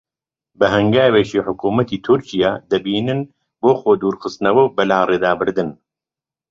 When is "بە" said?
0.59-0.67